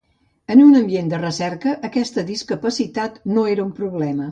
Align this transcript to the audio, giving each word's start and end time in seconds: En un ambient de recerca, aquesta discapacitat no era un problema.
En 0.53 0.61
un 0.67 0.77
ambient 0.79 1.11
de 1.11 1.19
recerca, 1.25 1.75
aquesta 1.91 2.25
discapacitat 2.31 3.23
no 3.37 3.47
era 3.55 3.69
un 3.71 3.79
problema. 3.85 4.19